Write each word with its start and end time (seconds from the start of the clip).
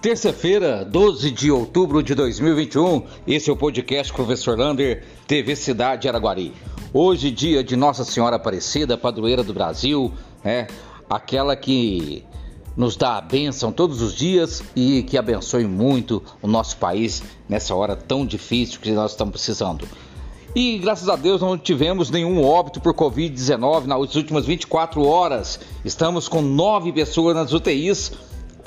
Terça-feira, 0.00 0.84
12 0.84 1.28
de 1.32 1.50
outubro 1.50 2.04
de 2.04 2.14
2021, 2.14 3.02
esse 3.26 3.50
é 3.50 3.52
o 3.52 3.56
podcast 3.56 4.12
Professor 4.12 4.56
Lander, 4.56 5.02
TV 5.26 5.56
Cidade 5.56 6.08
Araguari. 6.08 6.54
Hoje, 6.94 7.32
dia 7.32 7.64
de 7.64 7.74
Nossa 7.74 8.04
Senhora 8.04 8.36
Aparecida, 8.36 8.96
padroeira 8.96 9.42
do 9.42 9.52
Brasil, 9.52 10.12
né? 10.44 10.68
Aquela 11.10 11.56
que 11.56 12.24
nos 12.76 12.96
dá 12.96 13.16
a 13.16 13.20
bênção 13.20 13.72
todos 13.72 14.00
os 14.00 14.14
dias 14.14 14.62
e 14.76 15.02
que 15.02 15.18
abençoe 15.18 15.66
muito 15.66 16.22
o 16.40 16.46
nosso 16.46 16.76
país 16.76 17.24
nessa 17.48 17.74
hora 17.74 17.96
tão 17.96 18.24
difícil 18.24 18.78
que 18.78 18.92
nós 18.92 19.10
estamos 19.10 19.32
precisando. 19.32 19.84
E 20.54 20.78
graças 20.78 21.08
a 21.08 21.16
Deus 21.16 21.40
não 21.40 21.58
tivemos 21.58 22.08
nenhum 22.08 22.44
óbito 22.44 22.80
por 22.80 22.94
Covid-19 22.94 23.86
nas 23.86 24.14
últimas 24.14 24.46
24 24.46 25.04
horas. 25.04 25.58
Estamos 25.84 26.28
com 26.28 26.40
nove 26.40 26.92
pessoas 26.92 27.34
nas 27.34 27.52
UTIs 27.52 28.12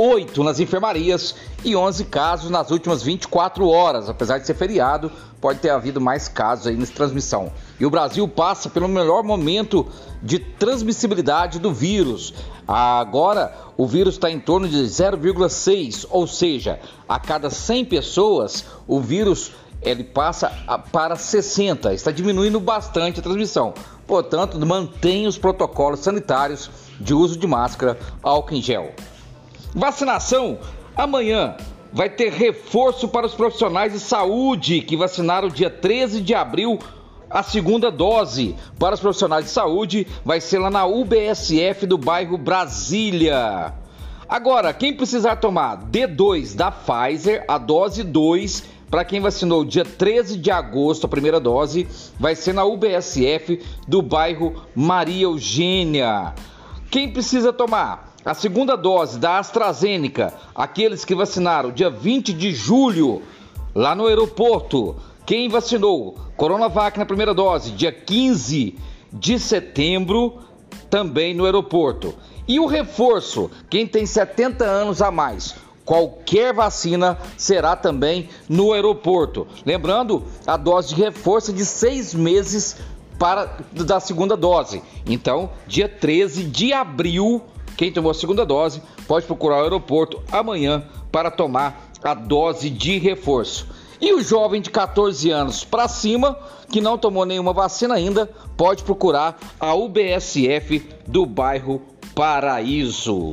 8 0.02 0.44
nas 0.44 0.60
enfermarias 0.60 1.36
e 1.64 1.76
11 1.76 2.06
casos 2.06 2.50
nas 2.50 2.72
últimas 2.72 3.04
24 3.04 3.68
horas. 3.68 4.10
Apesar 4.10 4.40
de 4.40 4.48
ser 4.48 4.56
feriado, 4.56 5.12
pode 5.40 5.60
ter 5.60 5.70
havido 5.70 6.02
mais 6.02 6.28
casos 6.28 6.66
aí 6.66 6.76
nessa 6.76 6.94
transmissão. 6.94 7.52
E 7.80 7.86
o 7.86 7.90
Brasil 7.90 8.28
passa 8.28 8.68
pelo 8.68 8.88
melhor 8.88 9.24
momento 9.24 9.86
de 10.24 10.40
transmissibilidade 10.40 11.60
do 11.60 11.72
vírus. 11.72 12.34
Agora, 12.68 13.56
o 13.78 13.86
vírus 13.86 14.16
está 14.16 14.32
em 14.32 14.40
torno 14.40 14.68
de 14.68 14.78
0,6, 14.78 16.08
ou 16.10 16.26
seja, 16.26 16.80
a 17.08 17.20
cada 17.20 17.52
100 17.52 17.86
pessoas, 17.86 18.66
o 18.88 19.00
vírus 19.00 19.52
ele 19.84 20.04
passa 20.04 20.52
para 20.92 21.16
60. 21.16 21.94
Está 21.94 22.10
diminuindo 22.10 22.60
bastante 22.60 23.20
a 23.20 23.24
transmissão. 23.24 23.76
Portanto, 24.08 24.60
mantenha 24.66 25.30
os 25.30 25.38
protocolos 25.38 26.00
sanitários 26.00 26.72
de 27.00 27.14
uso 27.14 27.38
de 27.38 27.46
máscara, 27.46 28.00
álcool 28.24 28.56
em 28.56 28.62
gel. 28.64 28.92
Vacinação 29.74 30.60
amanhã 30.96 31.56
vai 31.94 32.10
ter 32.10 32.32
reforço 32.32 33.08
para 33.08 33.26
os 33.26 33.34
profissionais 33.34 33.94
de 33.94 34.00
saúde 34.00 34.82
que 34.82 34.98
vacinaram 34.98 35.48
dia 35.50 35.70
13 35.70 36.22
de 36.22 36.34
abril 36.34 36.80
a 37.30 37.42
segunda 37.42 37.90
dose 37.90 38.56
para 38.78 38.94
os 38.94 39.00
profissionais 39.00 39.46
de 39.46 39.52
saúde 39.52 40.06
vai 40.26 40.42
ser 40.42 40.60
lá 40.60 40.70
na 40.70 40.86
UBSF 40.86 41.88
do 41.88 41.98
bairro 41.98 42.38
Brasília. 42.38 43.74
Agora, 44.28 44.74
quem 44.74 44.94
precisar 44.94 45.38
tomar 45.38 45.78
D2 45.86 46.56
da 46.56 46.72
Pfizer, 46.72 47.46
a 47.48 47.58
dose 47.58 48.04
2, 48.04 48.64
para 48.90 49.06
quem 49.06 49.22
vacinou 49.22 49.64
dia 49.64 49.86
13 49.86 50.38
de 50.38 50.52
agosto, 50.52 51.06
a 51.06 51.10
primeira 51.10 51.40
dose, 51.40 51.88
vai 52.20 52.36
ser 52.36 52.54
na 52.54 52.66
UBSF 52.66 53.62
do 53.88 54.02
bairro 54.02 54.64
Maria 54.76 55.24
Eugênia. 55.24 56.34
Quem 56.90 57.12
precisa 57.12 57.54
tomar 57.54 58.11
a 58.24 58.34
segunda 58.34 58.76
dose 58.76 59.18
da 59.18 59.40
AstraZeneca, 59.40 60.34
aqueles 60.54 61.04
que 61.04 61.16
vacinaram 61.16 61.72
dia 61.72 61.90
20 61.90 62.34
de 62.34 62.54
julho 62.54 63.22
lá 63.74 63.96
no 63.96 64.08
aeroporto. 64.08 64.96
Quem 65.26 65.50
vacinou 65.50 66.18
Coronavac 66.38 66.98
na 66.98 67.06
primeira 67.06 67.34
dose, 67.34 67.72
dia 67.72 67.92
15 67.92 68.78
de 69.12 69.40
setembro, 69.40 70.40
também 70.90 71.34
no 71.34 71.46
aeroporto. 71.46 72.14
E 72.48 72.60
o 72.60 72.66
reforço, 72.66 73.50
quem 73.70 73.88
tem 73.88 74.06
70 74.06 74.66
anos 74.66 75.02
a 75.02 75.10
mais, 75.10 75.56
qualquer 75.86 76.54
vacina 76.54 77.18
será 77.38 77.76
também 77.76 78.30
no 78.48 78.74
aeroporto. 78.74 79.48
Lembrando, 79.66 80.24
a 80.46 80.58
dose 80.58 80.94
de 80.94 81.02
reforço 81.02 81.52
é 81.52 81.54
de 81.54 81.66
seis 81.66 82.14
meses 82.14 82.78
para 83.18 83.58
da 83.72 84.00
segunda 84.00 84.36
dose. 84.36 84.82
Então, 85.06 85.52
dia 85.68 85.88
13 85.88 86.44
de 86.44 86.74
abril 86.74 87.42
quem 87.82 87.92
tomou 87.92 88.12
a 88.12 88.14
segunda 88.14 88.46
dose 88.46 88.80
pode 89.08 89.26
procurar 89.26 89.58
o 89.58 89.64
aeroporto 89.64 90.22
amanhã 90.32 90.84
para 91.12 91.32
tomar 91.32 91.90
a 92.04 92.14
dose 92.14 92.70
de 92.70 93.00
reforço. 93.00 93.68
E 94.00 94.14
o 94.14 94.22
jovem 94.22 94.62
de 94.62 94.70
14 94.70 95.32
anos 95.32 95.64
para 95.64 95.88
cima, 95.88 96.38
que 96.72 96.80
não 96.80 96.96
tomou 96.96 97.26
nenhuma 97.26 97.54
vacina 97.54 97.96
ainda, 97.96 98.30
pode 98.56 98.84
procurar 98.84 99.36
a 99.60 99.74
UBSF 99.74 100.88
do 101.08 101.26
bairro 101.26 101.82
Paraíso. 102.14 103.32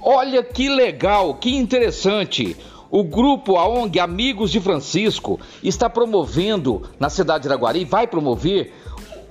Olha 0.00 0.44
que 0.44 0.68
legal, 0.68 1.34
que 1.34 1.56
interessante. 1.56 2.56
O 2.88 3.02
grupo 3.02 3.56
a 3.56 3.66
ONG 3.66 3.98
Amigos 3.98 4.52
de 4.52 4.60
Francisco 4.60 5.40
está 5.60 5.90
promovendo 5.90 6.82
na 7.00 7.10
cidade 7.10 7.42
de 7.42 7.48
Araguari, 7.48 7.84
vai 7.84 8.06
promover 8.06 8.72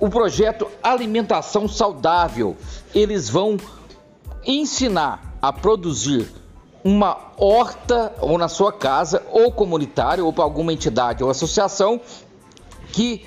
o 0.02 0.10
projeto 0.10 0.66
Alimentação 0.82 1.68
Saudável. 1.68 2.56
Eles 2.92 3.30
vão 3.30 3.56
ensinar 4.44 5.36
a 5.40 5.52
produzir 5.52 6.28
uma 6.82 7.16
horta 7.38 8.12
ou 8.20 8.36
na 8.36 8.48
sua 8.48 8.72
casa 8.72 9.22
ou 9.30 9.52
comunitária 9.52 10.24
ou 10.24 10.32
para 10.32 10.42
alguma 10.42 10.72
entidade 10.72 11.22
ou 11.22 11.30
associação 11.30 12.00
que 12.90 13.24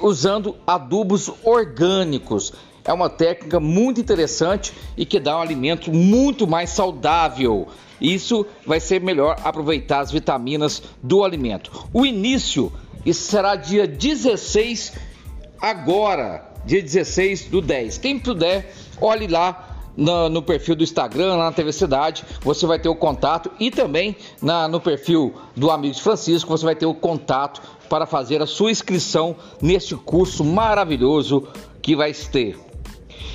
usando 0.00 0.56
adubos 0.66 1.30
orgânicos. 1.44 2.54
É 2.86 2.92
uma 2.94 3.10
técnica 3.10 3.60
muito 3.60 4.00
interessante 4.00 4.72
e 4.96 5.04
que 5.04 5.20
dá 5.20 5.36
um 5.36 5.42
alimento 5.42 5.92
muito 5.92 6.46
mais 6.46 6.70
saudável. 6.70 7.68
Isso 8.00 8.46
vai 8.66 8.80
ser 8.80 8.98
melhor 8.98 9.36
aproveitar 9.44 10.00
as 10.00 10.10
vitaminas 10.10 10.82
do 11.02 11.22
alimento. 11.22 11.70
O 11.92 12.06
início 12.06 12.72
será 13.12 13.56
dia 13.56 13.86
16 13.86 15.13
agora, 15.60 16.52
dia 16.64 16.82
16 16.82 17.46
do 17.46 17.60
10. 17.60 17.98
Quem 17.98 18.18
puder, 18.18 18.72
olhe 19.00 19.26
lá 19.26 19.74
no, 19.96 20.28
no, 20.28 20.42
perfil 20.42 20.74
do 20.74 20.82
Instagram, 20.82 21.36
lá 21.36 21.44
na 21.44 21.52
TV 21.52 21.72
Cidade, 21.72 22.24
você 22.40 22.66
vai 22.66 22.78
ter 22.78 22.88
o 22.88 22.96
contato 22.96 23.50
e 23.60 23.70
também 23.70 24.16
na, 24.42 24.66
no 24.66 24.80
perfil 24.80 25.34
do 25.56 25.70
Amigos 25.70 26.00
Francisco, 26.00 26.50
você 26.50 26.64
vai 26.64 26.74
ter 26.74 26.86
o 26.86 26.94
contato 26.94 27.62
para 27.88 28.06
fazer 28.06 28.42
a 28.42 28.46
sua 28.46 28.70
inscrição 28.70 29.36
neste 29.60 29.94
curso 29.94 30.44
maravilhoso 30.44 31.46
que 31.80 31.94
vai 31.94 32.12
ter. 32.12 32.58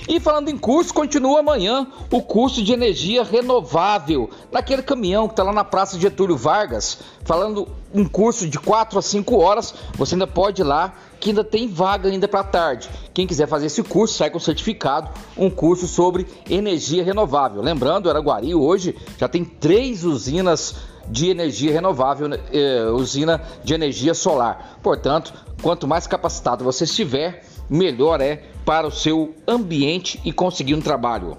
E 0.08 0.20
falando 0.20 0.50
em 0.50 0.58
curso, 0.58 0.94
continua 0.94 1.40
amanhã 1.42 1.88
o 2.12 2.22
curso 2.22 2.64
de 2.64 2.74
energia 2.74 3.24
renovável, 3.24 4.30
naquele 4.52 4.82
caminhão 4.82 5.28
que 5.28 5.34
está 5.34 5.44
lá 5.44 5.54
na 5.54 5.64
Praça 5.64 6.00
Getúlio 6.00 6.36
Vargas, 6.36 6.98
falando 7.24 7.68
um 7.94 8.06
curso 8.06 8.48
de 8.48 8.58
4 8.58 8.98
a 8.98 9.02
5 9.02 9.38
horas, 9.38 9.74
você 9.94 10.16
ainda 10.16 10.26
pode 10.26 10.62
ir 10.62 10.66
lá, 10.66 10.94
que 11.20 11.30
ainda 11.30 11.44
tem 11.44 11.68
vaga 11.68 12.10
ainda 12.10 12.28
para 12.28 12.44
tarde. 12.44 12.90
Quem 13.14 13.28
quiser 13.28 13.48
fazer 13.48 13.68
esse 13.68 13.84
curso, 13.84 14.16
sai 14.16 14.30
com 14.30 14.40
certificado, 14.40 15.10
um 15.38 15.50
curso 15.50 15.88
sobre 15.88 16.26
energia 16.50 17.04
renovável. 17.04 17.62
Lembrando, 17.62 18.10
Araguari 18.10 18.56
hoje 18.56 18.96
já 19.18 19.28
tem 19.28 19.44
três 19.44 20.04
usinas 20.04 20.76
de 21.08 21.30
energia 21.30 21.72
renovável, 21.72 22.30
eh, 22.52 22.90
usina 22.94 23.42
de 23.64 23.74
energia 23.74 24.14
solar. 24.14 24.80
Portanto, 24.82 25.34
quanto 25.62 25.88
mais 25.88 26.08
capacitado 26.08 26.64
você 26.64 26.84
estiver, 26.84 27.44
melhor 27.70 28.22
é 28.22 28.44
para 28.66 28.88
o 28.88 28.92
seu 28.92 29.34
ambiente 29.48 30.20
e 30.26 30.34
conseguir 30.34 30.76
um 30.76 30.82
trabalho. 30.82 31.38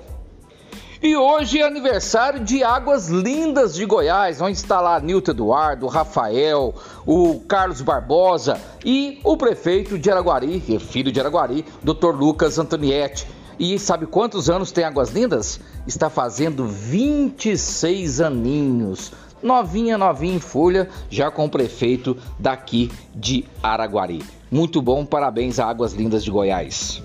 E 1.02 1.16
hoje 1.16 1.58
é 1.58 1.66
aniversário 1.66 2.40
de 2.40 2.62
Águas 2.62 3.08
Lindas 3.08 3.74
de 3.74 3.86
Goiás, 3.86 4.38
onde 4.38 4.58
está 4.58 4.82
lá 4.82 5.00
Nilton 5.00 5.30
Eduardo, 5.30 5.86
Rafael, 5.86 6.74
o 7.06 7.40
Carlos 7.48 7.80
Barbosa 7.80 8.60
e 8.84 9.18
o 9.24 9.34
prefeito 9.34 9.98
de 9.98 10.10
Araguari, 10.10 10.62
é 10.68 10.78
filho 10.78 11.10
de 11.10 11.18
Araguari, 11.18 11.64
Dr. 11.82 12.14
Lucas 12.14 12.58
Antonietti. 12.58 13.26
E 13.58 13.78
sabe 13.78 14.04
quantos 14.04 14.50
anos 14.50 14.72
tem 14.72 14.84
Águas 14.84 15.08
Lindas? 15.08 15.58
Está 15.86 16.10
fazendo 16.10 16.66
26 16.66 18.20
aninhos. 18.20 19.10
Novinha, 19.42 19.96
novinha 19.96 20.36
em 20.36 20.40
folha, 20.40 20.86
já 21.08 21.30
com 21.30 21.46
o 21.46 21.50
prefeito 21.50 22.14
daqui 22.38 22.92
de 23.14 23.46
Araguari. 23.62 24.22
Muito 24.50 24.82
bom, 24.82 25.06
parabéns 25.06 25.60
a 25.60 25.66
Águas 25.66 25.92
Lindas 25.92 26.24
de 26.24 26.30
Goiás. 26.30 27.00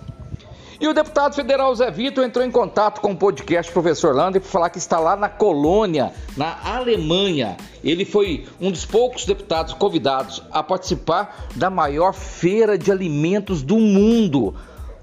E 0.81 0.87
o 0.87 0.93
deputado 0.95 1.35
federal 1.35 1.73
Zé 1.75 1.91
Vitor 1.91 2.23
entrou 2.25 2.43
em 2.43 2.49
contato 2.49 2.99
com 2.99 3.11
o 3.11 3.15
podcast 3.15 3.71
Professor 3.71 4.15
Lander 4.15 4.41
para 4.41 4.49
falar 4.49 4.69
que 4.71 4.79
está 4.79 4.97
lá 4.97 5.15
na 5.15 5.29
Colônia, 5.29 6.11
na 6.35 6.57
Alemanha. 6.65 7.55
Ele 7.83 8.03
foi 8.03 8.45
um 8.59 8.71
dos 8.71 8.83
poucos 8.83 9.25
deputados 9.25 9.75
convidados 9.75 10.41
a 10.51 10.63
participar 10.63 11.45
da 11.55 11.69
maior 11.69 12.13
feira 12.13 12.79
de 12.79 12.91
alimentos 12.91 13.61
do 13.61 13.77
mundo. 13.77 14.55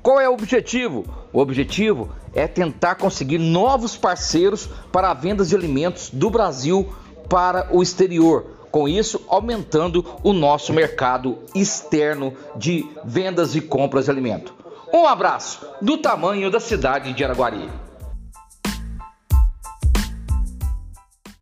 Qual 0.02 0.20
é 0.20 0.28
o 0.28 0.34
objetivo? 0.34 1.04
O 1.32 1.38
objetivo 1.38 2.10
é 2.34 2.48
tentar 2.48 2.96
conseguir 2.96 3.38
novos 3.38 3.96
parceiros 3.96 4.68
para 4.90 5.12
a 5.12 5.14
venda 5.14 5.44
de 5.44 5.54
alimentos 5.54 6.10
do 6.10 6.28
Brasil 6.28 6.92
para 7.28 7.68
o 7.70 7.82
exterior 7.82 8.51
com 8.72 8.88
isso 8.88 9.20
aumentando 9.28 10.04
o 10.24 10.32
nosso 10.32 10.72
mercado 10.72 11.38
externo 11.54 12.34
de 12.56 12.88
vendas 13.04 13.54
e 13.54 13.60
compras 13.60 14.06
de 14.06 14.10
alimento. 14.10 14.54
Um 14.92 15.06
abraço 15.06 15.64
do 15.80 15.98
tamanho 15.98 16.50
da 16.50 16.58
cidade 16.58 17.12
de 17.12 17.22
Araguari. 17.22 17.68